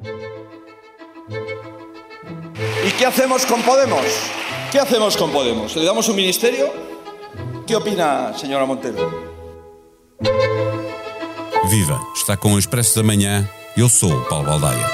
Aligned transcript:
¿Y 0.00 0.04
qué 2.96 3.04
hacemos 3.04 3.44
con 3.44 3.60
Podemos? 3.62 4.04
¿Qué 4.70 4.78
hacemos 4.78 5.16
con 5.16 5.32
Podemos? 5.32 5.74
¿Le 5.74 5.84
damos 5.84 6.08
un 6.08 6.14
ministerio? 6.14 6.72
¿Qué 7.66 7.74
opina, 7.74 8.32
señora 8.36 8.64
Montero? 8.64 9.10
Viva! 11.68 12.00
Está 12.14 12.36
com 12.36 12.52
o 12.52 12.58
Expresso 12.60 12.94
da 12.94 13.02
Manhã. 13.02 13.50
Eu 13.76 13.88
sou 13.88 14.12
o 14.12 14.24
Paulo 14.26 14.46
Baldaia. 14.46 14.86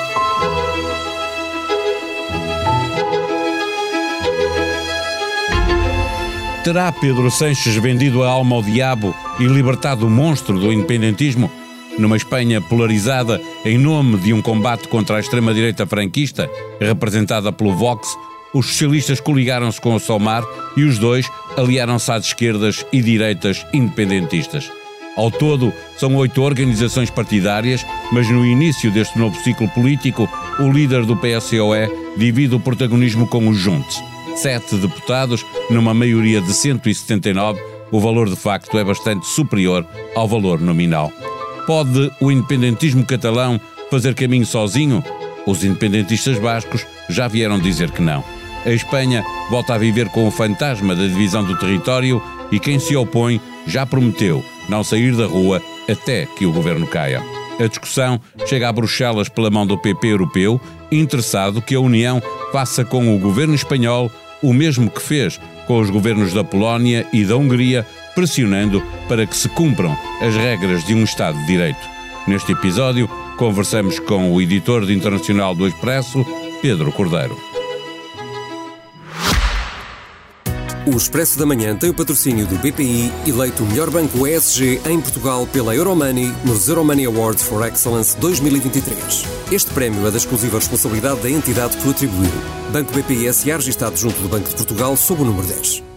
Terá 6.64 6.90
Pedro 6.92 7.30
Sanches 7.30 7.76
vendido 7.76 8.22
a 8.22 8.30
alma 8.30 8.56
ao 8.56 8.62
diabo 8.62 9.14
e 9.38 9.44
libertado 9.44 10.06
o 10.06 10.10
monstro 10.10 10.58
do 10.58 10.72
independentismo? 10.72 11.50
Numa 11.98 12.16
Espanha 12.16 12.60
polarizada 12.60 13.40
em 13.64 13.78
nome 13.78 14.18
de 14.18 14.32
um 14.32 14.42
combate 14.42 14.88
contra 14.88 15.16
a 15.16 15.20
extrema-direita 15.20 15.86
franquista, 15.86 16.50
representada 16.80 17.52
pelo 17.52 17.74
Vox, 17.74 18.08
os 18.52 18.66
socialistas 18.66 19.20
coligaram-se 19.20 19.80
com 19.80 19.94
o 19.94 20.00
Somar 20.00 20.44
e 20.76 20.84
os 20.84 20.98
dois 20.98 21.28
aliaram-se 21.56 22.10
às 22.10 22.26
esquerdas 22.26 22.84
e 22.92 23.00
direitas 23.00 23.64
independentistas. 23.72 24.70
Ao 25.16 25.30
todo, 25.30 25.72
são 25.96 26.16
oito 26.16 26.42
organizações 26.42 27.10
partidárias, 27.10 27.86
mas 28.10 28.28
no 28.28 28.44
início 28.44 28.90
deste 28.90 29.16
novo 29.16 29.36
ciclo 29.42 29.68
político, 29.68 30.28
o 30.58 30.72
líder 30.72 31.06
do 31.06 31.16
PSOE 31.16 31.88
divide 32.16 32.56
o 32.56 32.60
protagonismo 32.60 33.26
com 33.28 33.48
os 33.48 33.56
Juntos. 33.56 34.02
Sete 34.36 34.74
deputados, 34.76 35.46
numa 35.70 35.94
maioria 35.94 36.40
de 36.40 36.52
179, 36.52 37.60
o 37.92 38.00
valor 38.00 38.28
de 38.28 38.34
facto 38.34 38.76
é 38.76 38.82
bastante 38.82 39.26
superior 39.26 39.86
ao 40.16 40.26
valor 40.26 40.60
nominal. 40.60 41.12
Pode 41.66 42.10
o 42.20 42.30
independentismo 42.30 43.04
catalão 43.04 43.60
fazer 43.90 44.14
caminho 44.14 44.44
sozinho? 44.44 45.02
Os 45.46 45.64
independentistas 45.64 46.38
bascos 46.38 46.86
já 47.08 47.26
vieram 47.26 47.58
dizer 47.58 47.90
que 47.90 48.02
não. 48.02 48.22
A 48.66 48.70
Espanha 48.70 49.24
volta 49.50 49.74
a 49.74 49.78
viver 49.78 50.08
com 50.08 50.26
o 50.26 50.30
fantasma 50.30 50.94
da 50.94 51.02
divisão 51.02 51.44
do 51.44 51.58
território 51.58 52.22
e 52.50 52.58
quem 52.58 52.78
se 52.78 52.96
opõe 52.96 53.40
já 53.66 53.86
prometeu 53.86 54.44
não 54.68 54.84
sair 54.84 55.14
da 55.14 55.26
rua 55.26 55.62
até 55.90 56.26
que 56.26 56.46
o 56.46 56.52
governo 56.52 56.86
caia. 56.86 57.22
A 57.58 57.66
discussão 57.66 58.20
chega 58.46 58.68
a 58.68 58.72
Bruxelas 58.72 59.28
pela 59.28 59.50
mão 59.50 59.66
do 59.66 59.78
PP 59.78 60.08
europeu, 60.08 60.60
interessado 60.90 61.62
que 61.62 61.74
a 61.74 61.80
União 61.80 62.22
faça 62.52 62.84
com 62.84 63.14
o 63.14 63.18
governo 63.18 63.54
espanhol 63.54 64.10
o 64.42 64.52
mesmo 64.52 64.90
que 64.90 65.00
fez 65.00 65.40
com 65.66 65.80
os 65.80 65.88
governos 65.88 66.34
da 66.34 66.44
Polónia 66.44 67.06
e 67.12 67.24
da 67.24 67.36
Hungria, 67.36 67.86
pressionando 68.14 68.82
para 69.08 69.26
que 69.26 69.36
se 69.36 69.48
cumpram 69.48 69.96
as 70.20 70.34
regras 70.34 70.84
de 70.84 70.94
um 70.94 71.04
Estado 71.04 71.38
de 71.38 71.46
Direito. 71.46 71.94
Neste 72.26 72.52
episódio, 72.52 73.08
conversamos 73.36 73.98
com 73.98 74.32
o 74.32 74.40
editor 74.40 74.86
de 74.86 74.94
internacional 74.94 75.54
do 75.54 75.66
Expresso, 75.66 76.24
Pedro 76.62 76.90
Cordeiro. 76.92 77.36
O 80.86 80.96
Expresso 80.98 81.38
da 81.38 81.46
Manhã 81.46 81.74
tem 81.74 81.88
o 81.88 81.94
patrocínio 81.94 82.46
do 82.46 82.56
BPI, 82.56 83.10
eleito 83.26 83.64
o 83.64 83.66
melhor 83.66 83.88
banco 83.88 84.26
ESG 84.26 84.82
em 84.86 85.00
Portugal 85.00 85.46
pela 85.46 85.74
Euromoney 85.74 86.30
nos 86.44 86.68
Euromoney 86.68 87.06
Awards 87.06 87.42
for 87.42 87.66
Excellence 87.66 88.14
2023. 88.18 89.24
Este 89.50 89.70
prémio 89.70 90.06
é 90.06 90.10
da 90.10 90.18
exclusiva 90.18 90.58
responsabilidade 90.58 91.22
da 91.22 91.30
entidade 91.30 91.78
que 91.78 91.88
o 91.88 91.90
atribuiu. 91.90 92.30
Banco 92.70 92.92
BPI 92.92 93.32
SA 93.32 93.56
registado 93.56 93.96
junto 93.96 94.20
do 94.20 94.28
Banco 94.28 94.50
de 94.50 94.56
Portugal 94.56 94.94
sob 94.94 95.22
o 95.22 95.24
número 95.24 95.46
10. 95.46 95.93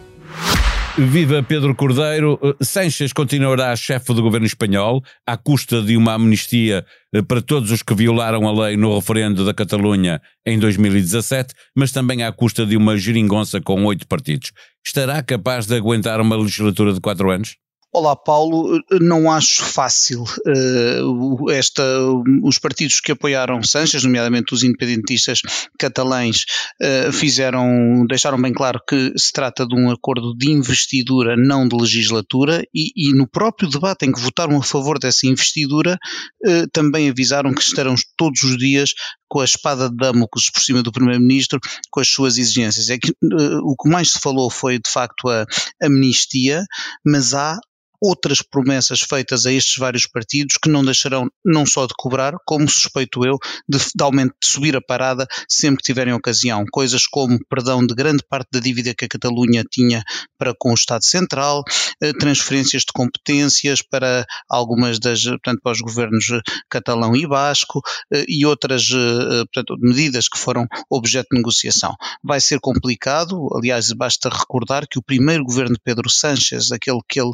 Viva 1.00 1.44
Pedro 1.44 1.76
Cordeiro. 1.76 2.40
Eh, 2.42 2.64
Sanches 2.64 3.14
continuará 3.14 3.76
chefe 3.76 4.16
do 4.16 4.22
governo 4.24 4.48
espanhol, 4.48 5.04
à 5.28 5.38
custa 5.38 5.80
de 5.80 5.96
uma 5.96 6.14
amnistia 6.14 6.84
eh, 7.14 7.22
para 7.22 7.40
todos 7.40 7.70
os 7.70 7.84
que 7.84 7.94
violaram 7.94 8.48
a 8.48 8.66
lei 8.66 8.76
no 8.76 8.96
referendo 8.96 9.46
da 9.46 9.54
Catalunha 9.54 10.20
em 10.44 10.58
2017, 10.58 11.54
mas 11.76 11.92
também 11.92 12.24
à 12.24 12.32
custa 12.32 12.66
de 12.66 12.76
uma 12.76 12.98
geringonça 12.98 13.62
com 13.62 13.86
oito 13.86 14.08
partidos. 14.08 14.52
Estará 14.84 15.22
capaz 15.22 15.68
de 15.68 15.76
aguentar 15.76 16.20
uma 16.20 16.36
legislatura 16.36 16.92
de 16.92 17.00
quatro 17.00 17.30
anos? 17.30 17.58
Olá, 17.98 18.16
Paulo. 18.16 18.80
Não 19.02 19.32
acho 19.32 19.64
fácil 19.64 20.22
uh, 20.22 21.50
esta, 21.50 21.84
os 22.44 22.60
partidos 22.60 23.02
que 23.02 23.12
apoiaram 23.12 23.64
Sanches, 23.64 24.04
nomeadamente 24.04 24.54
os 24.54 24.62
independentistas 24.62 25.42
catalães, 25.80 26.46
uh, 26.80 27.12
fizeram, 27.12 28.06
deixaram 28.08 28.40
bem 28.40 28.54
claro 28.54 28.80
que 28.88 29.14
se 29.18 29.34
trata 29.34 29.66
de 29.66 29.74
um 29.74 29.90
acordo 29.90 30.38
de 30.38 30.52
investidura, 30.52 31.36
não 31.36 31.68
de 31.68 31.76
legislatura, 31.76 32.62
e, 32.72 32.92
e 32.96 33.14
no 33.16 33.28
próprio 33.28 33.68
debate 33.68 34.06
em 34.06 34.12
que 34.12 34.22
votaram 34.22 34.56
a 34.58 34.64
favor 34.64 35.00
dessa 35.00 35.26
investidura, 35.26 35.98
uh, 36.46 36.68
também 36.72 37.10
avisaram 37.10 37.52
que 37.52 37.64
estarão 37.64 37.96
todos 38.16 38.44
os 38.44 38.60
dias 38.60 38.94
com 39.28 39.40
a 39.40 39.46
espada 39.46 39.90
de 39.90 39.98
Damocles 39.98 40.52
por 40.52 40.62
cima 40.62 40.84
do 40.84 40.92
Primeiro-Ministro, 40.92 41.60
com 41.90 42.00
as 42.00 42.08
suas 42.08 42.38
exigências. 42.38 42.92
É 42.92 43.00
que 43.00 43.12
o 43.64 43.76
que 43.76 43.90
mais 43.90 44.12
se 44.12 44.20
falou 44.20 44.52
foi, 44.52 44.78
de 44.78 44.90
facto, 44.90 45.28
a 45.28 45.46
amnistia, 45.82 46.64
mas 47.04 47.34
há 47.34 47.60
outras 48.02 48.42
promessas 48.42 49.02
feitas 49.02 49.46
a 49.46 49.52
estes 49.52 49.78
vários 49.78 50.06
partidos 50.06 50.58
que 50.58 50.70
não 50.70 50.84
deixarão 50.84 51.30
não 51.44 51.66
só 51.66 51.86
de 51.86 51.94
cobrar, 51.98 52.34
como 52.46 52.70
suspeito 52.70 53.26
eu, 53.26 53.38
de, 53.68 53.78
de 53.78 54.04
aumento 54.04 54.36
de 54.42 54.48
subir 54.48 54.76
a 54.76 54.82
parada 54.82 55.28
sempre 55.48 55.78
que 55.78 55.84
tiverem 55.84 56.14
ocasião. 56.14 56.66
Coisas 56.72 57.08
como 57.08 57.40
perdão 57.50 57.86
de 57.86 57.94
grande 57.94 58.24
parte 58.28 58.50
da 58.52 58.60
dívida 58.60 58.94
que 58.94 59.06
a 59.06 59.08
Catalunha 59.08 59.64
tinha 59.70 60.04
para 60.38 60.54
com 60.58 60.72
o 60.72 60.76
Estado 60.76 61.04
Central, 61.04 61.64
eh, 62.02 62.14
transferências 62.14 62.84
de 62.84 62.94
competências 62.94 63.82
para 63.82 64.26
algumas 64.50 65.00
das, 65.00 65.24
portanto, 65.24 65.60
para 65.64 65.72
os 65.72 65.82
governos 65.82 66.26
catalão 66.70 67.16
e 67.16 67.28
basco 67.28 67.82
eh, 68.14 68.26
e 68.28 68.46
outras 68.46 68.90
eh, 68.92 69.44
portanto, 69.52 69.78
medidas 69.80 70.28
que 70.28 70.38
foram 70.38 70.68
objeto 70.90 71.28
de 71.32 71.38
negociação. 71.38 71.96
Vai 72.24 72.40
ser 72.40 72.60
complicado, 72.60 73.50
aliás, 73.56 73.92
basta 73.92 74.30
recordar 74.30 74.88
que 74.88 75.00
o 75.00 75.04
primeiro 75.04 75.44
governo 75.44 75.74
de 75.74 75.82
Pedro 75.84 76.10
Sánchez, 76.10 76.72
aquele 76.72 77.00
que 77.08 77.20
ele 77.20 77.34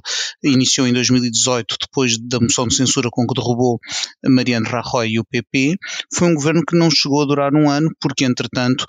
iniciou 0.54 0.88
em 0.88 0.94
2018, 0.94 1.78
depois 1.82 2.18
da 2.18 2.40
moção 2.40 2.68
de 2.68 2.76
censura 2.76 3.10
com 3.12 3.26
que 3.28 3.34
derrubou 3.34 3.80
Mariano 4.26 4.68
Rajoy 4.68 5.10
e 5.10 5.20
o 5.20 5.26
PP, 5.26 5.78
foi 6.14 6.30
um 6.30 6.36
governo 6.36 6.64
que 6.66 6.78
não 6.78 6.90
chegou 6.90 7.22
a 7.22 7.26
durar 7.26 7.54
um 7.54 7.70
ano, 7.70 7.92
porque 8.00 8.26
entretanto 8.26 8.86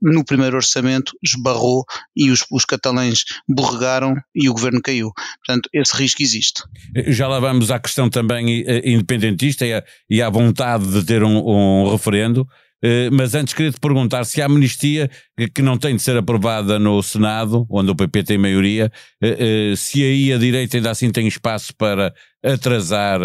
no 0.00 0.24
primeiro 0.24 0.56
orçamento 0.56 1.12
esbarrou 1.22 1.84
e 2.14 2.30
os, 2.30 2.44
os 2.50 2.64
catalães 2.64 3.24
borregaram 3.48 4.14
e 4.34 4.48
o 4.48 4.52
governo 4.52 4.80
caiu. 4.82 5.12
Portanto, 5.44 5.68
esse 5.72 5.96
risco 5.96 6.22
existe. 6.22 6.62
Já 7.08 7.28
lá 7.28 7.40
vamos 7.40 7.70
à 7.70 7.78
questão 7.78 8.08
também 8.08 8.62
eh, 8.66 8.90
independentista 8.90 9.66
e 9.66 9.72
à, 9.72 9.84
e 10.08 10.22
à 10.22 10.28
vontade 10.28 10.86
de 10.86 11.04
ter 11.04 11.22
um, 11.22 11.38
um 11.38 11.90
referendo. 11.90 12.46
Eh, 12.82 13.08
mas 13.10 13.34
antes 13.34 13.54
queria 13.54 13.72
te 13.72 13.80
perguntar 13.80 14.24
se 14.24 14.40
a 14.42 14.46
amnistia, 14.46 15.10
que 15.54 15.62
não 15.62 15.78
tem 15.78 15.96
de 15.96 16.02
ser 16.02 16.16
aprovada 16.16 16.78
no 16.78 17.02
Senado, 17.02 17.66
onde 17.70 17.90
o 17.90 17.96
PP 17.96 18.22
tem 18.22 18.38
maioria, 18.38 18.90
eh, 19.22 19.72
eh, 19.72 19.76
se 19.76 20.02
aí 20.02 20.32
a 20.32 20.38
direita 20.38 20.76
ainda 20.76 20.90
assim 20.90 21.10
tem 21.10 21.26
espaço 21.26 21.74
para 21.76 22.14
atrasar 22.44 23.20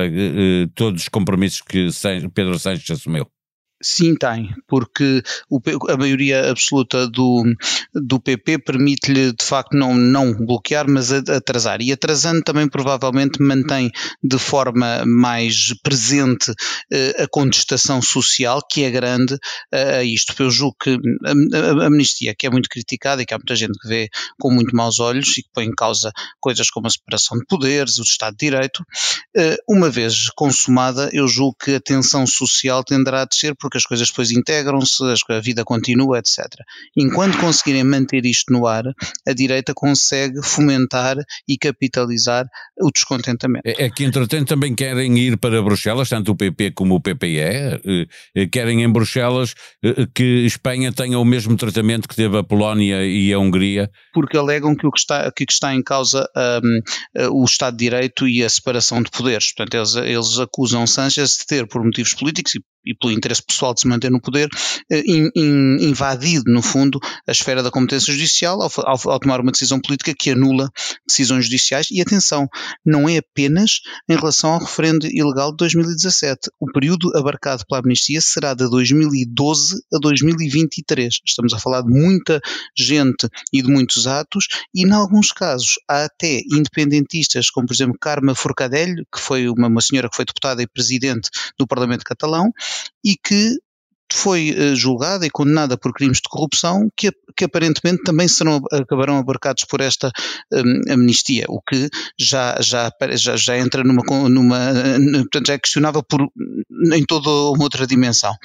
todos 0.73 1.03
os 1.03 1.09
compromissos 1.09 1.61
que 1.61 1.89
Pedro 2.33 2.57
Sánchez 2.57 2.89
assumiu. 2.91 3.27
Sim, 3.81 4.15
tem, 4.15 4.53
porque 4.67 5.23
o, 5.49 5.59
a 5.89 5.97
maioria 5.97 6.51
absoluta 6.51 7.07
do, 7.07 7.43
do 7.93 8.19
PP 8.19 8.59
permite-lhe 8.59 9.31
de 9.33 9.43
facto 9.43 9.75
não, 9.75 9.95
não 9.95 10.33
bloquear, 10.33 10.87
mas 10.87 11.11
atrasar. 11.11 11.81
E 11.81 11.91
atrasando 11.91 12.43
também 12.43 12.69
provavelmente 12.69 13.41
mantém 13.41 13.89
de 14.23 14.37
forma 14.37 15.03
mais 15.05 15.73
presente 15.81 16.51
uh, 16.51 17.23
a 17.23 17.27
contestação 17.27 18.01
social, 18.01 18.61
que 18.69 18.83
é 18.83 18.91
grande 18.91 19.33
uh, 19.33 19.97
a 19.97 20.03
isto. 20.03 20.35
Eu 20.41 20.51
julgo 20.51 20.75
que 20.79 20.91
a, 21.25 21.83
a, 21.83 21.87
amnistia, 21.87 22.35
que 22.35 22.45
é 22.45 22.49
muito 22.49 22.69
criticada 22.69 23.21
e 23.21 23.25
que 23.25 23.33
há 23.33 23.37
muita 23.37 23.55
gente 23.55 23.79
que 23.79 23.87
vê 23.87 24.09
com 24.39 24.51
muito 24.51 24.75
maus 24.75 24.99
olhos 24.99 25.37
e 25.37 25.43
que 25.43 25.49
põe 25.51 25.65
em 25.65 25.73
causa 25.73 26.11
coisas 26.39 26.69
como 26.69 26.85
a 26.85 26.89
separação 26.89 27.37
de 27.37 27.45
poderes, 27.45 27.97
o 27.97 28.03
Estado 28.03 28.35
de 28.37 28.45
Direito, 28.45 28.81
uh, 28.81 29.57
uma 29.67 29.89
vez 29.89 30.29
consumada, 30.35 31.09
eu 31.11 31.27
julgo 31.27 31.55
que 31.63 31.75
a 31.75 31.79
tensão 31.79 32.27
social 32.27 32.83
tenderá 32.83 33.21
a 33.23 33.25
descer, 33.25 33.55
porque 33.55 33.70
as 33.77 33.85
coisas 33.85 34.09
depois 34.09 34.31
integram-se, 34.31 35.03
a 35.29 35.39
vida 35.39 35.63
continua, 35.63 36.19
etc. 36.19 36.47
Enquanto 36.95 37.37
conseguirem 37.37 37.83
manter 37.83 38.25
isto 38.25 38.51
no 38.51 38.67
ar, 38.67 38.83
a 39.27 39.33
direita 39.33 39.73
consegue 39.73 40.41
fomentar 40.43 41.17
e 41.47 41.57
capitalizar 41.57 42.45
o 42.79 42.91
descontentamento. 42.91 43.63
É, 43.65 43.85
é 43.85 43.89
que, 43.89 44.03
entretanto, 44.03 44.47
também 44.47 44.75
querem 44.75 45.17
ir 45.17 45.37
para 45.37 45.61
Bruxelas, 45.61 46.09
tanto 46.09 46.31
o 46.31 46.35
PP 46.35 46.71
como 46.71 46.95
o 46.95 47.01
PPE, 47.01 47.39
eh, 47.39 47.79
eh, 48.35 48.47
querem 48.47 48.83
em 48.83 48.91
Bruxelas 48.91 49.53
eh, 49.83 50.07
que 50.13 50.45
Espanha 50.45 50.91
tenha 50.91 51.17
o 51.19 51.25
mesmo 51.25 51.55
tratamento 51.55 52.07
que 52.07 52.15
teve 52.15 52.37
a 52.37 52.43
Polónia 52.43 53.05
e 53.05 53.31
a 53.33 53.39
Hungria. 53.39 53.89
Porque 54.13 54.37
alegam 54.37 54.75
que 54.75 54.85
o 54.85 54.91
que 54.91 54.99
está, 54.99 55.31
que 55.31 55.45
está 55.49 55.73
em 55.73 55.83
causa 55.83 56.27
um, 56.63 57.41
o 57.41 57.45
Estado 57.45 57.77
de 57.77 57.85
Direito 57.85 58.27
e 58.27 58.43
a 58.43 58.49
separação 58.49 59.01
de 59.01 59.11
poderes. 59.11 59.53
Portanto, 59.53 59.75
eles, 59.75 59.95
eles 59.95 60.39
acusam 60.39 60.85
Sánchez 60.87 61.37
de 61.37 61.45
ter, 61.45 61.67
por 61.67 61.83
motivos 61.83 62.13
políticos 62.13 62.55
e 62.55 62.59
e 62.85 62.93
pelo 62.95 63.13
interesse 63.13 63.43
pessoal 63.43 63.73
de 63.73 63.81
se 63.81 63.87
manter 63.87 64.09
no 64.09 64.21
poder, 64.21 64.49
eh, 64.91 65.03
in, 65.05 65.29
in, 65.35 65.77
invadido, 65.81 66.51
no 66.51 66.61
fundo, 66.61 66.99
a 67.27 67.31
esfera 67.31 67.61
da 67.61 67.71
competência 67.71 68.13
judicial 68.13 68.61
ao, 68.61 68.71
ao, 68.77 69.11
ao, 69.11 69.19
tomar 69.19 69.39
uma 69.39 69.51
decisão 69.51 69.79
política 69.79 70.13
que 70.17 70.31
anula 70.31 70.69
decisões 71.07 71.45
judiciais. 71.45 71.87
E 71.91 72.01
atenção, 72.01 72.47
não 72.85 73.07
é 73.07 73.17
apenas 73.17 73.81
em 74.09 74.15
relação 74.15 74.53
ao 74.53 74.59
referendo 74.59 75.07
ilegal 75.07 75.51
de 75.51 75.57
2017. 75.57 76.49
O 76.59 76.71
período 76.71 77.15
abarcado 77.15 77.63
pela 77.67 77.81
amnistia 77.81 78.21
será 78.21 78.53
de 78.53 78.69
2012 78.69 79.81
a 79.93 79.97
2023. 79.99 81.19
Estamos 81.25 81.53
a 81.53 81.59
falar 81.59 81.81
de 81.81 81.89
muita 81.89 82.41
gente 82.75 83.27
e 83.53 83.61
de 83.61 83.69
muitos 83.69 84.07
atos, 84.07 84.47
e 84.73 84.85
em 84.85 84.91
alguns 84.91 85.31
casos 85.31 85.75
há 85.87 86.05
até 86.05 86.41
independentistas, 86.51 87.49
como 87.49 87.67
por 87.67 87.73
exemplo 87.73 87.97
Carme 87.99 88.33
Forcadelho, 88.35 89.05
que 89.13 89.19
foi 89.19 89.47
uma, 89.47 89.67
uma 89.67 89.81
senhora 89.81 90.09
que 90.09 90.15
foi 90.15 90.25
deputada 90.25 90.61
e 90.61 90.67
presidente 90.67 91.29
do 91.57 91.67
Parlamento 91.67 92.03
Catalão, 92.03 92.51
e 93.03 93.15
que 93.15 93.57
foi 94.13 94.51
uh, 94.51 94.75
julgada 94.75 95.25
e 95.25 95.29
condenada 95.29 95.77
por 95.77 95.93
crimes 95.93 96.17
de 96.17 96.29
corrupção 96.29 96.89
que, 96.97 97.11
que 97.35 97.45
aparentemente 97.45 98.03
também 98.03 98.27
serão, 98.27 98.59
acabarão 98.71 99.17
abarcados 99.17 99.63
por 99.63 99.79
esta 99.79 100.11
um, 100.51 100.93
amnistia, 100.93 101.45
o 101.47 101.61
que 101.61 101.89
já, 102.19 102.59
já, 102.61 102.91
já, 103.11 103.37
já 103.37 103.57
entra 103.57 103.83
numa, 103.83 104.03
numa 104.29 104.73
portanto 105.21 105.47
já 105.47 105.53
é 105.53 105.59
questionável 105.59 106.03
por, 106.03 106.27
em 106.93 107.05
toda 107.05 107.29
uma 107.29 107.63
outra 107.63 107.87
dimensão. 107.87 108.35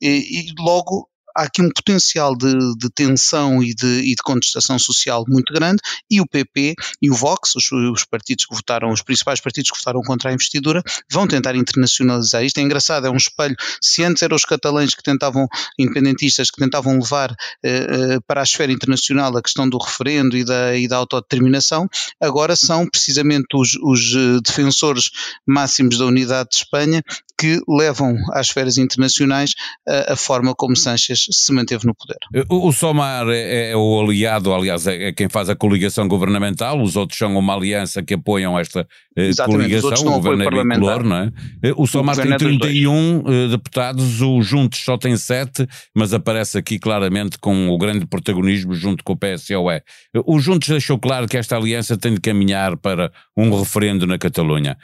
E, 0.00 0.50
e 0.50 0.54
logo 0.58 1.08
há 1.36 1.42
aqui 1.42 1.62
um 1.62 1.70
potencial 1.70 2.34
de, 2.34 2.52
de 2.76 2.88
tensão 2.90 3.62
e 3.62 3.74
de, 3.74 4.00
e 4.00 4.14
de, 4.14 4.22
contestação 4.22 4.78
social 4.78 5.24
muito 5.28 5.52
grande 5.52 5.80
e 6.10 6.20
o 6.20 6.26
PP 6.26 6.74
e 7.00 7.10
o 7.10 7.14
Vox, 7.14 7.54
os, 7.54 7.70
os, 7.70 8.04
partidos 8.04 8.46
que 8.46 8.54
votaram, 8.54 8.90
os 8.90 9.02
principais 9.02 9.40
partidos 9.40 9.70
que 9.70 9.78
votaram 9.78 10.00
contra 10.02 10.30
a 10.30 10.32
investidura, 10.32 10.82
vão 11.10 11.26
tentar 11.26 11.54
internacionalizar 11.54 12.44
isto. 12.44 12.58
É 12.58 12.62
engraçado, 12.62 13.06
é 13.06 13.10
um 13.10 13.16
espelho. 13.16 13.54
Se 13.80 14.02
antes 14.02 14.22
eram 14.22 14.34
os 14.34 14.44
catalães 14.44 14.94
que 14.94 15.02
tentavam, 15.02 15.46
independentistas, 15.78 16.50
que 16.50 16.58
tentavam 16.58 16.98
levar 16.98 17.34
eh, 17.62 17.86
eh, 17.88 18.18
para 18.26 18.40
a 18.40 18.44
esfera 18.44 18.72
internacional 18.72 19.36
a 19.36 19.42
questão 19.42 19.68
do 19.68 19.78
referendo 19.78 20.36
e 20.36 20.44
da, 20.44 20.76
e 20.76 20.88
da 20.88 20.96
autodeterminação, 20.96 21.88
agora 22.20 22.56
são 22.56 22.86
precisamente 22.86 23.54
os, 23.54 23.76
os 23.82 24.14
eh, 24.14 24.40
defensores 24.44 25.10
máximos 25.46 25.98
da 25.98 26.06
unidade 26.06 26.50
de 26.50 26.56
Espanha 26.56 27.02
que 27.38 27.60
levam 27.68 28.16
às 28.32 28.48
esferas 28.48 28.78
internacionais 28.78 29.54
a, 29.86 30.12
a 30.14 30.16
forma 30.16 30.54
como 30.54 30.76
Sánchez 30.76 31.26
se 31.30 31.52
manteve 31.52 31.86
no 31.86 31.94
poder. 31.94 32.18
O, 32.48 32.68
o 32.68 32.72
Somar 32.72 33.28
é, 33.28 33.70
é, 33.70 33.76
o 33.76 34.00
aliado, 34.00 34.52
aliás, 34.52 34.86
é, 34.86 35.08
é, 35.08 35.12
quem 35.12 35.28
faz 35.28 35.48
a 35.48 35.56
coligação 35.56 36.08
governamental, 36.08 36.80
os 36.80 36.96
outros 36.96 37.18
são 37.18 37.36
uma 37.36 37.54
aliança 37.54 38.02
que 38.02 38.14
apoiam 38.14 38.58
esta 38.58 38.86
eh, 39.16 39.30
coligação, 39.44 40.06
o 40.06 40.20
governo 40.20 40.42
é 40.44 40.64
bicolor, 40.64 41.02
não 41.02 41.16
é? 41.16 41.32
Eh, 41.62 41.72
o 41.76 41.86
Somar 41.86 42.16
tem 42.16 42.36
31 42.36 43.22
é 43.26 43.48
deputados, 43.48 44.20
o 44.20 44.42
Juntos 44.42 44.80
só 44.84 44.98
tem 44.98 45.16
7, 45.16 45.66
mas 45.94 46.12
aparece 46.12 46.58
aqui 46.58 46.78
claramente 46.78 47.38
com 47.38 47.70
o 47.70 47.78
grande 47.78 48.06
protagonismo 48.06 48.74
junto 48.74 49.02
com 49.02 49.14
o 49.14 49.16
PSOE. 49.16 49.80
O 50.26 50.38
Juntos 50.38 50.68
deixou 50.68 50.98
claro 50.98 51.26
que 51.26 51.36
esta 51.36 51.56
aliança 51.56 51.96
tem 51.96 52.14
de 52.14 52.20
caminhar 52.20 52.76
para 52.76 53.10
um 53.36 53.58
referendo 53.58 54.06
na 54.06 54.18
Catalunha. 54.18 54.76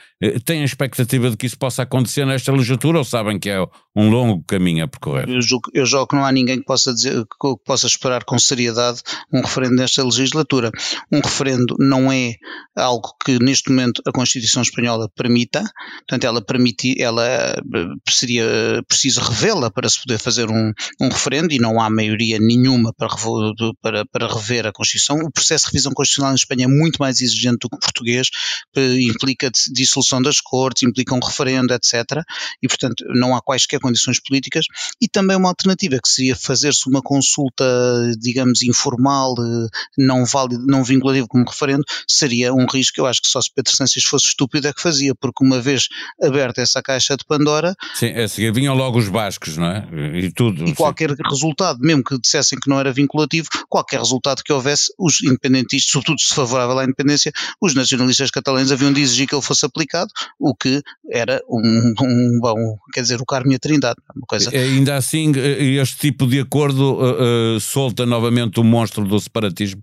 Tem 0.44 0.62
a 0.62 0.64
expectativa 0.64 1.30
de 1.30 1.36
que 1.36 1.46
isso 1.46 1.58
possa 1.58 1.82
acontecer 1.82 2.24
nesta 2.24 2.52
legislatura 2.52 2.98
ou 2.98 3.04
sabem 3.04 3.38
que 3.38 3.50
é 3.50 3.62
um 3.94 4.08
longo 4.08 4.42
caminho 4.44 4.84
a 4.84 4.88
percorrer? 4.88 5.28
Eu 5.28 5.42
julgo, 5.42 5.70
eu 5.74 5.84
julgo 5.84 6.06
que 6.06 6.16
não 6.16 6.24
há 6.24 6.32
ninguém 6.32 6.58
que 6.58 6.64
possa, 6.64 6.94
dizer, 6.94 7.24
que 7.24 7.54
possa 7.64 7.86
esperar 7.86 8.24
com 8.24 8.38
seriedade 8.38 9.02
um 9.32 9.40
referendo 9.40 9.76
nesta 9.76 10.02
legislatura. 10.02 10.70
Um 11.10 11.20
referendo 11.20 11.76
não 11.78 12.10
é 12.10 12.34
algo 12.76 13.14
que 13.24 13.38
neste 13.38 13.70
momento 13.70 14.02
a 14.06 14.12
Constituição 14.22 14.62
Espanhola 14.62 15.08
permita, 15.16 15.64
portanto 15.98 16.24
ela 16.24 16.40
permite, 16.40 16.94
ela 17.02 17.26
eh, 17.26 17.56
seria 18.08 18.44
preciso 18.86 19.20
revê-la 19.20 19.68
para 19.68 19.88
se 19.88 20.00
poder 20.00 20.18
fazer 20.18 20.48
um, 20.48 20.72
um 21.00 21.08
referendo 21.08 21.52
e 21.52 21.58
não 21.58 21.80
há 21.80 21.90
maioria 21.90 22.38
nenhuma 22.38 22.92
para, 22.92 23.08
para, 23.80 24.04
para 24.06 24.32
rever 24.32 24.66
a 24.66 24.72
Constituição. 24.72 25.18
O 25.18 25.30
processo 25.30 25.64
de 25.64 25.72
revisão 25.72 25.92
constitucional 25.92 26.32
em 26.32 26.36
Espanha 26.36 26.64
é 26.66 26.68
muito 26.68 26.98
mais 26.98 27.20
exigente 27.20 27.58
do 27.62 27.68
que 27.68 27.76
o 27.76 27.80
português, 27.80 28.28
eh, 28.76 29.00
implica 29.00 29.50
dissolução 29.72 30.22
das 30.22 30.40
cortes, 30.40 30.84
implica 30.84 31.14
um 31.14 31.20
referendo, 31.20 31.74
etc. 31.74 32.22
E 32.62 32.68
portanto 32.68 33.04
não 33.08 33.34
há 33.34 33.42
quaisquer 33.42 33.80
condições 33.80 34.20
políticas 34.20 34.66
e 35.00 35.08
também 35.08 35.36
uma 35.36 35.48
alternativa 35.48 35.98
que 36.00 36.08
seria 36.08 36.36
fazer-se 36.36 36.88
uma 36.88 37.02
consulta, 37.02 37.64
digamos, 38.20 38.62
informal, 38.62 39.34
eh, 39.38 39.68
não 39.98 40.24
válido, 40.24 40.64
não 40.64 40.84
vinculativa 40.84 41.26
como 41.26 41.44
referendo, 41.44 41.82
seria 42.06 42.54
um 42.54 42.66
risco 42.66 42.94
que 42.94 43.00
eu 43.00 43.06
acho 43.06 43.20
que 43.20 43.28
só 43.28 43.40
se 43.40 43.50
Pedro 43.52 43.74
Sánchez 43.74 44.04
fosse 44.12 44.26
estúpido 44.26 44.68
é 44.68 44.72
que 44.72 44.80
fazia, 44.80 45.14
porque 45.14 45.44
uma 45.44 45.60
vez 45.60 45.88
aberta 46.22 46.60
essa 46.60 46.82
caixa 46.82 47.16
de 47.16 47.24
Pandora... 47.24 47.74
Sim, 47.94 48.06
é 48.06 48.24
assim, 48.24 48.50
vinham 48.52 48.74
logo 48.74 48.98
os 48.98 49.08
bascos, 49.08 49.56
não 49.56 49.66
é? 49.66 49.88
E 50.14 50.30
tudo. 50.30 50.66
E 50.66 50.74
qualquer 50.74 51.10
sim. 51.10 51.16
resultado, 51.28 51.80
mesmo 51.80 52.04
que 52.04 52.18
dissessem 52.18 52.58
que 52.58 52.68
não 52.68 52.78
era 52.78 52.92
vinculativo, 52.92 53.48
qualquer 53.68 53.98
resultado 53.98 54.42
que 54.42 54.52
houvesse, 54.52 54.92
os 54.98 55.22
independentistas, 55.22 55.90
sobretudo 55.90 56.20
se 56.20 56.34
favorável 56.34 56.78
à 56.78 56.84
independência, 56.84 57.32
os 57.60 57.74
nacionalistas 57.74 58.30
catalães 58.30 58.70
haviam 58.70 58.92
de 58.92 59.00
exigir 59.00 59.26
que 59.26 59.34
ele 59.34 59.42
fosse 59.42 59.64
aplicado, 59.64 60.10
o 60.38 60.54
que 60.54 60.82
era 61.10 61.42
um, 61.48 61.94
um 62.00 62.38
bom, 62.40 62.78
quer 62.92 63.02
dizer, 63.02 63.20
o 63.20 63.26
Carme 63.26 63.54
e 63.54 63.56
a 63.56 63.58
Trindade, 63.58 63.96
uma 64.14 64.26
coisa... 64.26 64.50
Ainda 64.50 64.96
assim, 64.96 65.32
este 65.36 65.96
tipo 65.96 66.26
de 66.26 66.40
acordo 66.40 66.94
uh, 66.94 67.56
uh, 67.56 67.60
solta 67.60 68.06
novamente 68.06 68.60
o 68.60 68.64
monstro 68.64 69.04
do 69.04 69.18
separatismo? 69.18 69.82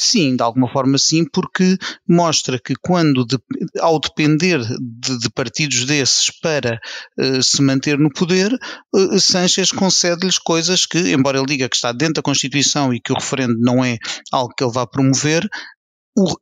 Sim, 0.00 0.36
de 0.36 0.44
alguma 0.44 0.68
forma 0.68 0.96
sim, 0.96 1.24
porque 1.24 1.76
mostra 2.08 2.56
que 2.56 2.72
quando, 2.80 3.26
de, 3.26 3.36
ao 3.80 3.98
depender 3.98 4.60
de, 4.60 5.18
de, 5.18 5.28
partidos 5.28 5.84
desses 5.86 6.30
para 6.30 6.80
uh, 7.18 7.42
se 7.42 7.60
manter 7.60 7.98
no 7.98 8.08
poder, 8.08 8.56
uh, 8.94 9.18
Sanchez 9.18 9.72
concede-lhes 9.72 10.38
coisas 10.38 10.86
que, 10.86 11.12
embora 11.12 11.38
ele 11.38 11.48
diga 11.48 11.68
que 11.68 11.74
está 11.74 11.90
dentro 11.90 12.14
da 12.14 12.22
Constituição 12.22 12.94
e 12.94 13.00
que 13.00 13.10
o 13.10 13.16
referendo 13.16 13.58
não 13.58 13.84
é 13.84 13.98
algo 14.30 14.54
que 14.56 14.62
ele 14.62 14.72
vá 14.72 14.86
promover, 14.86 15.50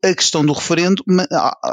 a 0.05 0.14
questão 0.14 0.44
do 0.44 0.52
referendo 0.52 1.02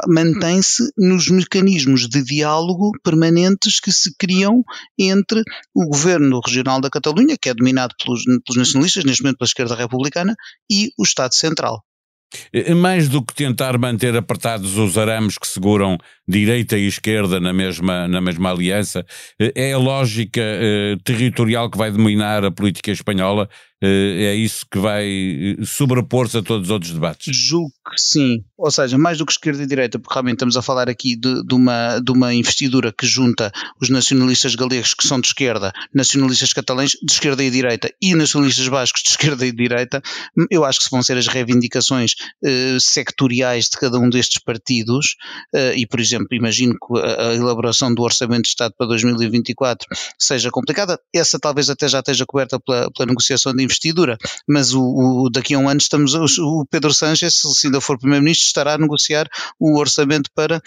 mantém-se 0.06 0.82
nos 0.96 1.28
mecanismos 1.28 2.08
de 2.08 2.22
diálogo 2.22 2.92
permanentes 3.02 3.80
que 3.80 3.92
se 3.92 4.14
criam 4.16 4.62
entre 4.98 5.42
o 5.74 5.86
governo 5.86 6.40
regional 6.44 6.80
da 6.80 6.90
Catalunha, 6.90 7.36
que 7.40 7.48
é 7.48 7.54
dominado 7.54 7.94
pelos, 8.02 8.24
pelos 8.24 8.56
nacionalistas, 8.56 9.04
neste 9.04 9.22
momento 9.22 9.38
pela 9.38 9.48
esquerda 9.48 9.74
republicana, 9.74 10.34
e 10.70 10.90
o 10.98 11.02
Estado 11.02 11.34
Central. 11.34 11.84
Mais 12.76 13.08
do 13.08 13.22
que 13.22 13.34
tentar 13.34 13.78
manter 13.78 14.16
apertados 14.16 14.76
os 14.76 14.98
arames 14.98 15.38
que 15.38 15.46
seguram 15.46 15.98
direita 16.26 16.76
e 16.78 16.86
esquerda 16.86 17.38
na 17.38 17.52
mesma, 17.52 18.08
na 18.08 18.20
mesma 18.20 18.50
aliança, 18.50 19.04
é 19.38 19.72
a 19.72 19.78
lógica 19.78 20.40
eh, 20.40 20.96
territorial 21.04 21.70
que 21.70 21.78
vai 21.78 21.90
dominar 21.90 22.44
a 22.44 22.50
política 22.50 22.90
espanhola 22.90 23.48
eh, 23.84 24.24
é 24.24 24.34
isso 24.34 24.64
que 24.70 24.78
vai 24.78 25.06
eh, 25.06 25.64
sobrepor-se 25.64 26.38
a 26.38 26.42
todos 26.42 26.68
os 26.68 26.70
outros 26.70 26.92
debates? 26.92 27.36
Julgo 27.36 27.72
que 27.90 28.00
sim. 28.00 28.42
Ou 28.56 28.70
seja, 28.70 28.96
mais 28.96 29.18
do 29.18 29.26
que 29.26 29.32
esquerda 29.32 29.62
e 29.62 29.66
direita, 29.66 29.98
porque 29.98 30.14
realmente 30.14 30.36
estamos 30.36 30.56
a 30.56 30.62
falar 30.62 30.88
aqui 30.88 31.14
de, 31.14 31.44
de, 31.44 31.54
uma, 31.54 31.98
de 31.98 32.10
uma 32.10 32.32
investidura 32.32 32.90
que 32.90 33.06
junta 33.06 33.52
os 33.78 33.90
nacionalistas 33.90 34.54
galegos 34.54 34.94
que 34.94 35.06
são 35.06 35.20
de 35.20 35.26
esquerda, 35.26 35.70
nacionalistas 35.92 36.54
catalães 36.54 36.92
de 36.92 37.12
esquerda 37.12 37.44
e 37.44 37.50
direita 37.50 37.92
e 38.00 38.14
nacionalistas 38.14 38.66
bascos 38.68 39.02
de 39.02 39.10
esquerda 39.10 39.44
e 39.44 39.52
direita. 39.52 40.00
Eu 40.50 40.64
acho 40.64 40.80
que 40.80 40.90
vão 40.90 41.02
ser 41.02 41.18
as 41.18 41.26
reivindicações 41.26 42.14
eh, 42.42 42.78
sectoriais 42.80 43.68
de 43.68 43.76
cada 43.76 43.98
um 43.98 44.08
destes 44.08 44.38
partidos, 44.38 45.16
eh, 45.54 45.74
e 45.76 45.86
por 45.86 46.00
exemplo, 46.00 46.13
imagino 46.30 46.74
que 46.74 47.00
a, 47.00 47.34
elaboração 47.34 47.94
do 47.94 48.02
Orçamento 48.02 48.42
de 48.42 48.48
Estado 48.48 48.74
para 48.76 48.86
2024 48.86 49.86
seja 50.18 50.50
complicada. 50.50 50.98
Essa 51.14 51.38
talvez 51.38 51.70
até 51.70 51.88
já 51.88 52.00
esteja 52.00 52.24
coberta 52.26 52.58
pela, 52.60 52.90
pela 52.90 53.06
negociação 53.06 53.54
de 53.54 53.62
investidura, 53.62 54.18
mas 54.48 54.72
o, 54.72 54.82
o, 54.82 55.30
daqui 55.30 55.54
a 55.54 55.58
um 55.58 55.68
ano 55.68 55.78
estamos, 55.78 56.14
o 56.38 56.66
Pedro 56.70 56.92
Sánchez, 56.92 57.34
se 57.34 57.66
ainda 57.66 57.80
for 57.80 57.98
Primeiro-Ministro, 57.98 58.46
estará 58.46 58.74
a 58.74 58.78
negociar 58.78 59.28
o 59.58 59.78
orçamento 59.78 60.30
para 60.34 60.60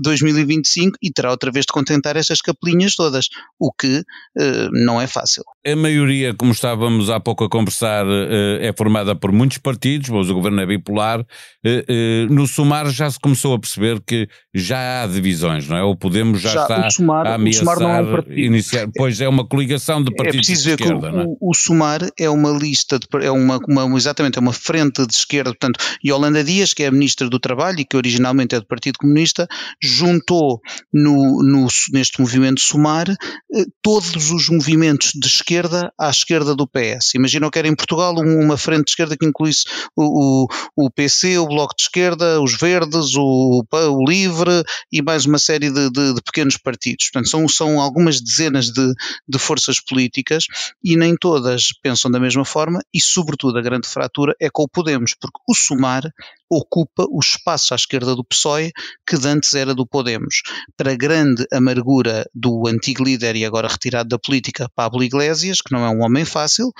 2025 0.00 0.96
eh, 0.96 0.98
e 1.02 1.12
terá 1.12 1.30
outra 1.30 1.50
vez 1.50 1.66
de 1.66 1.72
contentar 1.72 2.16
essas 2.16 2.40
capelinhas 2.40 2.94
todas, 2.94 3.28
o 3.58 3.72
que 3.72 3.98
uh, 3.98 4.70
não 4.72 5.00
é 5.00 5.06
fácil. 5.06 5.44
A 5.66 5.74
maioria, 5.74 6.34
como 6.34 6.52
estávamos 6.52 7.08
há 7.08 7.18
pouco 7.18 7.42
a 7.42 7.48
conversar, 7.48 8.04
uh, 8.04 8.60
é 8.60 8.70
formada 8.76 9.16
por 9.16 9.32
muitos 9.32 9.56
partidos, 9.56 10.10
mas 10.10 10.28
o 10.28 10.34
governo 10.34 10.60
é 10.60 10.66
bipolar. 10.66 11.20
Uh, 11.20 12.28
no 12.28 12.46
Sumar 12.46 12.90
já 12.90 13.10
se 13.10 13.18
começou 13.18 13.54
a 13.54 13.58
perceber 13.58 13.98
que 14.06 14.28
já 14.52 15.02
há 15.02 15.06
divisões, 15.06 15.66
não 15.66 15.78
é? 15.78 15.82
O 15.82 15.96
Podemos 15.96 16.42
já, 16.42 16.52
já 16.52 16.62
está 16.64 16.90
Sumar, 16.90 17.26
a 17.26 17.34
ameaçar 17.36 17.80
é 17.80 18.02
um 18.02 18.32
iniciar, 18.38 18.88
pois 18.94 19.22
é 19.22 19.26
uma 19.26 19.48
coligação 19.48 20.04
de 20.04 20.12
é 20.12 20.16
partidos 20.16 20.50
é 20.50 20.52
preciso 20.52 20.68
ver 20.68 20.80
esquerda, 20.80 21.10
que 21.10 21.16
o, 21.16 21.20
é? 21.20 21.24
o, 21.40 21.54
Sumar 21.54 22.00
é 22.18 22.28
uma 22.28 22.50
lista, 22.50 22.98
de, 22.98 23.06
é 23.22 23.30
uma, 23.30 23.58
uma, 23.66 23.96
exatamente, 23.96 24.36
é 24.36 24.42
uma 24.42 24.52
frente 24.52 25.06
de 25.06 25.14
esquerda, 25.14 25.48
portanto, 25.48 25.82
Yolanda 26.06 26.44
Dias, 26.44 26.74
que 26.74 26.82
é 26.82 26.88
a 26.88 26.92
Ministra 26.92 27.30
do 27.30 27.40
Trabalho 27.40 27.80
e 27.80 27.86
que 27.86 27.96
originalmente 27.96 28.54
é 28.54 28.60
do 28.60 28.66
Partido 28.66 28.98
Comunista, 28.98 29.48
juntou 29.82 30.60
no, 30.92 31.42
no, 31.42 31.66
neste 31.90 32.20
movimento 32.20 32.60
Sumar 32.60 33.08
eh, 33.08 33.64
todos 33.82 34.30
os 34.30 34.50
movimentos 34.50 35.12
de 35.14 35.26
esquerda 35.26 35.53
esquerda 35.54 35.92
à 35.98 36.10
esquerda 36.10 36.54
do 36.54 36.66
PS. 36.66 37.14
Imaginam 37.14 37.50
que 37.50 37.58
era 37.58 37.68
em 37.68 37.74
Portugal 37.74 38.14
uma 38.16 38.56
frente 38.56 38.86
de 38.86 38.90
esquerda 38.90 39.16
que 39.16 39.26
incluísse 39.26 39.64
o, 39.94 40.46
o, 40.76 40.84
o 40.84 40.90
PC, 40.90 41.38
o 41.38 41.46
Bloco 41.46 41.74
de 41.76 41.82
Esquerda, 41.82 42.40
os 42.40 42.56
Verdes, 42.56 43.14
o, 43.14 43.64
o 43.72 44.04
Livre 44.04 44.64
e 44.90 45.00
mais 45.00 45.26
uma 45.26 45.38
série 45.38 45.70
de, 45.70 45.90
de, 45.90 46.14
de 46.14 46.22
pequenos 46.22 46.56
partidos. 46.56 47.10
Portanto, 47.10 47.30
são, 47.30 47.48
são 47.48 47.80
algumas 47.80 48.20
dezenas 48.20 48.66
de, 48.66 48.92
de 49.28 49.38
forças 49.38 49.80
políticas 49.80 50.46
e 50.82 50.96
nem 50.96 51.16
todas 51.16 51.68
pensam 51.82 52.10
da 52.10 52.18
mesma 52.18 52.44
forma 52.44 52.80
e, 52.92 53.00
sobretudo, 53.00 53.58
a 53.58 53.62
grande 53.62 53.86
fratura 53.86 54.34
é 54.40 54.50
com 54.50 54.64
o 54.64 54.68
Podemos, 54.68 55.14
porque 55.14 55.38
o 55.48 55.54
Sumar 55.54 56.02
ocupa 56.50 57.06
o 57.10 57.18
espaço 57.20 57.74
à 57.74 57.76
esquerda 57.76 58.14
do 58.14 58.24
PSOE 58.24 58.72
que 59.06 59.16
antes 59.26 59.54
era 59.54 59.74
do 59.74 59.86
Podemos. 59.86 60.42
Para 60.76 60.96
grande 60.96 61.46
amargura 61.52 62.28
do 62.34 62.66
antigo 62.66 63.04
líder 63.04 63.36
e 63.36 63.44
agora 63.44 63.68
retirado 63.68 64.08
da 64.08 64.18
política, 64.18 64.70
Pablo 64.74 65.02
Iglesias, 65.02 65.60
que 65.60 65.72
não 65.72 65.84
é 65.84 65.90
um 65.90 66.02
homem 66.02 66.24
fácil, 66.24 66.72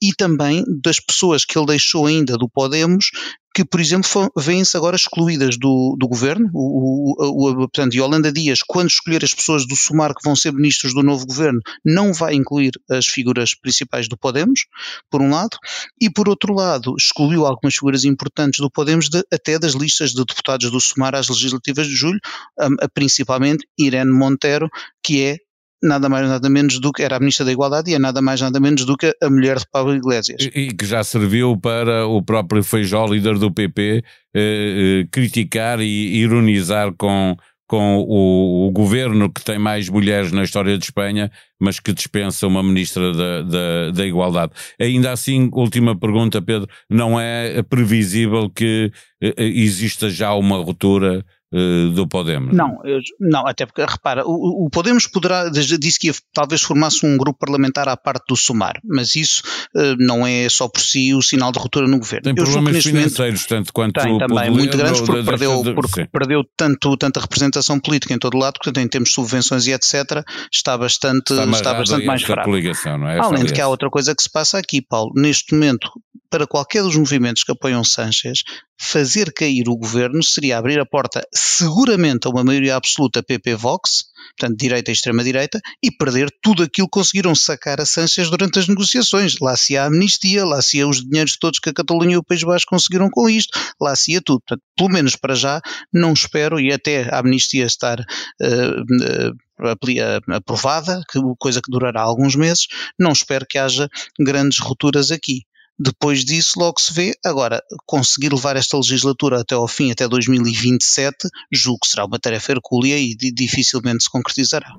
e 0.00 0.12
também 0.12 0.64
das 0.82 0.98
pessoas 0.98 1.44
que 1.44 1.58
ele 1.58 1.66
deixou 1.66 2.06
ainda 2.06 2.36
do 2.36 2.48
Podemos, 2.48 3.10
que, 3.54 3.64
por 3.64 3.80
exemplo, 3.80 4.32
vêm-se 4.36 4.76
agora 4.76 4.96
excluídas 4.96 5.56
do, 5.56 5.96
do 5.98 6.08
governo. 6.08 6.50
O, 6.54 7.12
o, 7.18 7.50
o, 7.50 7.54
portanto, 7.56 7.94
Yolanda 7.94 8.32
Dias, 8.32 8.62
quando 8.62 8.88
escolher 8.88 9.22
as 9.22 9.34
pessoas 9.34 9.66
do 9.66 9.76
Sumar 9.76 10.14
que 10.14 10.24
vão 10.24 10.34
ser 10.34 10.52
ministros 10.52 10.94
do 10.94 11.02
novo 11.02 11.26
governo, 11.26 11.60
não 11.84 12.12
vai 12.12 12.34
incluir 12.34 12.72
as 12.90 13.06
figuras 13.06 13.54
principais 13.54 14.08
do 14.08 14.16
Podemos, 14.16 14.66
por 15.10 15.20
um 15.20 15.30
lado, 15.30 15.56
e 16.00 16.08
por 16.08 16.28
outro 16.28 16.54
lado, 16.54 16.94
excluiu 16.96 17.44
algumas 17.44 17.74
figuras 17.74 18.04
importantes 18.04 18.60
do 18.60 18.70
Podemos, 18.70 19.08
de, 19.08 19.22
até 19.32 19.58
das 19.58 19.74
listas 19.74 20.12
de 20.12 20.24
deputados 20.24 20.70
do 20.70 20.80
Sumar 20.80 21.14
às 21.14 21.28
legislativas 21.28 21.86
de 21.86 21.94
julho, 21.94 22.20
a, 22.58 22.88
principalmente 22.88 23.66
Irene 23.78 24.12
Montero, 24.12 24.70
que 25.02 25.22
é 25.22 25.38
nada 25.82 26.08
mais 26.08 26.28
nada 26.28 26.48
menos 26.48 26.78
do 26.78 26.92
que 26.92 27.02
era 27.02 27.16
a 27.16 27.20
Ministra 27.20 27.44
da 27.44 27.52
Igualdade 27.52 27.90
e 27.90 27.94
é 27.94 27.98
nada 27.98 28.22
mais 28.22 28.40
nada 28.40 28.60
menos 28.60 28.84
do 28.84 28.96
que 28.96 29.14
a 29.22 29.28
mulher 29.28 29.58
de 29.58 29.66
Pablo 29.70 29.94
Iglesias. 29.94 30.48
E, 30.54 30.60
e 30.60 30.74
que 30.74 30.86
já 30.86 31.02
serviu 31.02 31.56
para 31.56 32.06
o 32.06 32.22
próprio 32.22 32.62
Feijó, 32.62 33.06
líder 33.06 33.38
do 33.38 33.50
PP, 33.50 34.04
eh, 34.34 35.02
eh, 35.04 35.08
criticar 35.10 35.80
e 35.80 36.16
ironizar 36.16 36.92
com, 36.96 37.36
com 37.66 37.98
o, 37.98 38.68
o, 38.68 38.70
governo 38.70 39.32
que 39.32 39.42
tem 39.42 39.58
mais 39.58 39.88
mulheres 39.88 40.30
na 40.30 40.44
história 40.44 40.78
de 40.78 40.84
Espanha, 40.84 41.30
mas 41.60 41.80
que 41.80 41.92
dispensa 41.92 42.46
uma 42.46 42.62
ministra 42.62 43.12
da, 43.12 43.42
da, 43.42 43.90
da 43.90 44.06
Igualdade. 44.06 44.52
Ainda 44.80 45.10
assim, 45.10 45.50
última 45.52 45.98
pergunta, 45.98 46.40
Pedro, 46.40 46.68
não 46.88 47.18
é 47.18 47.62
previsível 47.62 48.48
que 48.48 48.92
eh, 49.22 49.34
exista 49.38 50.08
já 50.08 50.32
uma 50.34 50.58
ruptura 50.58 51.24
eh, 51.52 51.92
do 51.94 52.06
Podemos. 52.08 52.54
Não, 52.54 52.80
eu, 52.84 53.00
não, 53.20 53.46
até 53.46 53.66
porque, 53.66 53.84
repara, 53.84 54.26
o, 54.26 54.66
o, 54.66 54.70
Podemos 54.70 55.06
poderá, 55.06 55.48
disse 55.50 55.98
que 55.98 56.06
ia, 56.08 56.14
talvez 56.32 56.62
formasse 56.62 57.04
um 57.04 57.16
grupo 57.16 57.38
parlamentar 57.38 57.88
à 57.88 57.96
parte 57.96 58.24
do 58.28 58.36
Sumar, 58.36 58.80
mas 58.84 59.14
isso 59.16 59.42
uh, 59.76 59.96
não 59.98 60.26
é 60.26 60.48
só 60.48 60.66
por 60.66 60.80
si 60.80 61.12
o 61.14 61.20
sinal 61.20 61.52
de 61.52 61.58
ruptura 61.58 61.86
no 61.86 61.98
governo. 61.98 62.24
Tem 62.24 62.34
eu 62.36 62.44
problemas 62.44 62.82
financeiros, 62.82 63.44
tanto 63.44 63.72
quanto 63.72 64.00
tem 64.00 64.16
também, 64.18 64.50
muito 64.50 64.76
grandes, 64.76 65.02
porque, 65.02 65.22
perdeu, 65.22 65.62
porque 65.74 66.06
perdeu 66.06 66.44
tanto, 66.56 66.96
tanta 66.96 67.20
representação 67.20 67.78
política 67.78 68.14
em 68.14 68.18
todo 68.18 68.34
o 68.34 68.38
lado, 68.38 68.54
portanto, 68.54 68.78
em 68.78 68.88
termos 68.88 69.10
de 69.10 69.14
subvenções 69.14 69.66
e 69.66 69.72
etc., 69.72 70.24
está 70.50 70.78
bastante, 70.78 71.32
está, 71.32 71.44
está 71.44 71.74
bastante 71.74 72.06
mais 72.06 72.22
fraco. 72.22 72.50
Não 72.50 73.08
é? 73.08 73.18
Além 73.18 73.44
de 73.44 73.52
que 73.52 73.60
há 73.60 73.68
outra 73.68 73.90
coisa 73.90 74.14
que 74.14 74.22
se 74.22 74.30
passa 74.30 74.58
aqui, 74.58 74.80
Paulo, 74.80 75.12
neste 75.14 75.52
momento, 75.52 75.90
para 76.32 76.46
qualquer 76.46 76.82
dos 76.82 76.96
movimentos 76.96 77.44
que 77.44 77.52
apoiam 77.52 77.84
Sanchez, 77.84 78.42
fazer 78.80 79.34
cair 79.34 79.68
o 79.68 79.76
governo 79.76 80.22
seria 80.22 80.56
abrir 80.56 80.80
a 80.80 80.86
porta 80.86 81.22
seguramente 81.30 82.26
a 82.26 82.30
uma 82.30 82.42
maioria 82.42 82.74
absoluta 82.74 83.22
PP-Vox, 83.22 84.06
portanto 84.38 84.58
direita 84.58 84.90
e 84.90 84.94
extrema-direita, 84.94 85.60
e 85.84 85.90
perder 85.90 86.30
tudo 86.42 86.62
aquilo 86.62 86.86
que 86.86 86.92
conseguiram 86.92 87.34
sacar 87.34 87.82
a 87.82 87.84
Sanchez 87.84 88.30
durante 88.30 88.58
as 88.58 88.66
negociações. 88.66 89.34
Lá 89.42 89.54
se 89.58 89.76
há 89.76 89.84
amnistia, 89.84 90.42
lá 90.42 90.62
se 90.62 90.80
há 90.80 90.86
os 90.86 91.04
dinheiros 91.04 91.36
todos 91.36 91.58
que 91.58 91.68
a 91.68 91.74
Catalunha 91.74 92.14
e 92.14 92.16
o 92.16 92.24
País 92.24 92.42
Baixo 92.42 92.64
conseguiram 92.66 93.10
com 93.10 93.28
isto, 93.28 93.52
lá 93.78 93.94
se 93.94 94.16
há 94.16 94.22
tudo. 94.24 94.40
Portanto, 94.40 94.64
pelo 94.74 94.88
menos 94.88 95.16
para 95.16 95.34
já, 95.34 95.60
não 95.92 96.14
espero, 96.14 96.58
e 96.58 96.72
até 96.72 97.14
a 97.14 97.18
amnistia 97.18 97.66
estar 97.66 98.00
uh, 98.00 99.24
uh, 99.60 100.34
aprovada, 100.34 101.02
coisa 101.38 101.60
que 101.60 101.70
durará 101.70 102.00
alguns 102.00 102.34
meses, 102.34 102.68
não 102.98 103.12
espero 103.12 103.44
que 103.46 103.58
haja 103.58 103.86
grandes 104.18 104.58
rupturas 104.58 105.10
aqui. 105.10 105.42
Depois 105.84 106.24
disso, 106.24 106.60
logo 106.60 106.80
se 106.80 106.92
vê. 106.92 107.12
Agora, 107.24 107.60
conseguir 107.84 108.32
levar 108.32 108.54
esta 108.54 108.76
legislatura 108.76 109.40
até 109.40 109.56
ao 109.56 109.66
fim, 109.66 109.90
até 109.90 110.06
2027, 110.06 111.28
julgo 111.50 111.80
que 111.80 111.88
será 111.88 112.04
uma 112.04 112.20
tarefa 112.20 112.52
hercúlea 112.52 112.96
e 112.96 113.16
dificilmente 113.16 114.04
se 114.04 114.10
concretizará. 114.10 114.76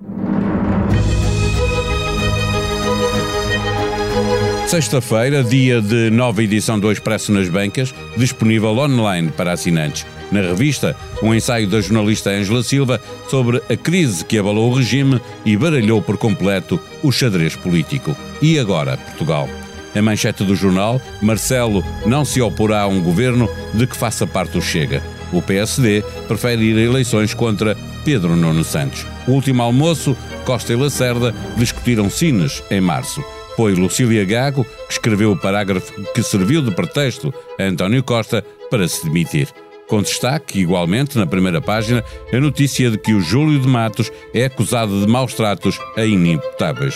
Sexta-feira, 4.66 5.44
dia 5.44 5.82
de 5.82 6.10
nova 6.10 6.42
edição 6.42 6.80
do 6.80 6.90
Expresso 6.90 7.34
nas 7.34 7.50
Bancas, 7.50 7.94
disponível 8.16 8.78
online 8.78 9.30
para 9.30 9.52
assinantes. 9.52 10.06
Na 10.32 10.40
revista, 10.40 10.96
um 11.22 11.36
ensaio 11.36 11.68
da 11.68 11.82
jornalista 11.82 12.30
Ângela 12.30 12.64
Silva 12.64 13.00
sobre 13.30 13.62
a 13.70 13.76
crise 13.76 14.24
que 14.24 14.38
abalou 14.38 14.72
o 14.72 14.76
regime 14.76 15.22
e 15.46 15.58
baralhou 15.58 16.02
por 16.02 16.18
completo 16.18 16.80
o 17.04 17.12
xadrez 17.12 17.58
político. 17.58 18.16
E 18.42 18.58
agora, 18.58 18.98
Portugal? 18.98 19.50
A 19.96 20.02
manchete 20.02 20.44
do 20.44 20.56
jornal, 20.56 21.02
Marcelo 21.22 21.84
não 22.06 22.26
se 22.26 22.42
oporá 22.42 22.82
a 22.82 22.88
um 22.88 23.02
governo 23.02 23.50
de 23.74 23.86
que 23.86 23.96
faça 23.96 24.26
parte 24.26 24.58
o 24.58 24.62
Chega. 24.62 25.04
O 25.32 25.42
PSD 25.42 26.04
prefere 26.28 26.64
ir 26.64 26.78
a 26.78 26.82
eleições 26.82 27.34
contra 27.34 27.76
Pedro 28.06 28.36
Nuno 28.36 28.64
Santos. 28.64 29.06
O 29.28 29.32
último 29.32 29.62
almoço, 29.62 30.16
Costa 30.46 30.74
e 30.74 30.76
Lacerda 30.76 31.34
discutiram 31.58 32.10
Sines 32.10 32.64
em 32.70 32.82
março. 32.82 33.24
Foi 33.56 33.74
Lucília 33.74 34.26
Gago 34.26 34.66
que 34.66 34.94
escreveu 34.94 35.32
o 35.32 35.40
parágrafo 35.40 35.94
que 36.14 36.24
serviu 36.24 36.62
de 36.62 36.72
pretexto 36.72 37.34
a 37.60 37.64
António 37.64 38.04
Costa 38.04 38.44
para 38.70 38.88
se 38.88 39.04
demitir. 39.04 39.48
Com 39.88 40.02
destaque, 40.02 40.60
igualmente, 40.60 41.18
na 41.18 41.28
primeira 41.28 41.62
página, 41.62 42.04
a 42.32 42.40
notícia 42.40 42.90
de 42.90 42.98
que 42.98 43.14
o 43.14 43.22
Júlio 43.22 43.60
de 43.60 43.68
Matos 43.68 44.12
é 44.34 44.46
acusado 44.46 45.00
de 45.00 45.08
maus 45.08 45.34
tratos 45.34 45.78
a 45.96 46.06
inimputáveis. 46.06 46.96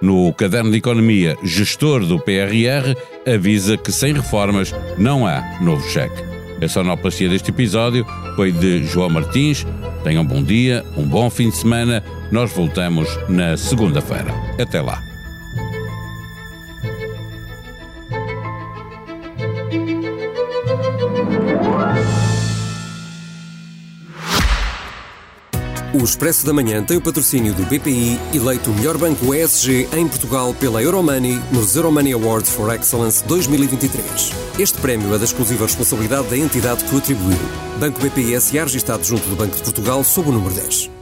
No 0.00 0.32
caderno 0.32 0.70
de 0.70 0.78
economia, 0.78 1.36
gestor 1.42 2.06
do 2.06 2.18
PRR 2.18 2.96
avisa 3.26 3.76
que 3.76 3.92
sem 3.92 4.14
reformas 4.14 4.74
não 4.96 5.26
há 5.26 5.58
novo 5.60 5.86
cheque. 5.90 6.22
A 6.62 6.68
sonoplastia 6.68 7.28
deste 7.28 7.50
episódio 7.50 8.06
foi 8.36 8.50
de 8.52 8.84
João 8.84 9.10
Martins. 9.10 9.66
Tenham 10.02 10.22
um 10.22 10.26
bom 10.26 10.42
dia, 10.42 10.84
um 10.96 11.04
bom 11.06 11.28
fim 11.28 11.50
de 11.50 11.56
semana. 11.56 12.02
Nós 12.30 12.52
voltamos 12.52 13.08
na 13.28 13.56
segunda-feira. 13.56 14.32
Até 14.58 14.80
lá. 14.80 15.09
O 25.92 26.04
Expresso 26.04 26.46
da 26.46 26.52
Manhã 26.52 26.84
tem 26.84 26.96
o 26.96 27.00
patrocínio 27.00 27.52
do 27.52 27.64
BPI, 27.64 28.16
eleito 28.32 28.70
o 28.70 28.74
melhor 28.74 28.96
banco 28.96 29.34
ESG 29.34 29.88
em 29.96 30.06
Portugal 30.06 30.54
pela 30.54 30.80
Euromoney 30.80 31.40
nos 31.50 31.74
Euromoney 31.74 32.12
Awards 32.12 32.48
for 32.48 32.72
Excellence 32.72 33.24
2023. 33.24 34.30
Este 34.56 34.78
prémio 34.78 35.12
é 35.12 35.18
da 35.18 35.24
exclusiva 35.24 35.64
responsabilidade 35.64 36.28
da 36.28 36.36
entidade 36.36 36.84
que 36.84 36.94
o 36.94 36.98
atribuiu. 36.98 37.36
Banco 37.80 37.98
BPI 37.98 38.40
SA 38.40 38.62
registado 38.62 39.02
junto 39.02 39.28
do 39.28 39.34
Banco 39.34 39.56
de 39.56 39.62
Portugal 39.62 40.04
sob 40.04 40.28
o 40.28 40.32
número 40.32 40.54
10. 40.54 40.99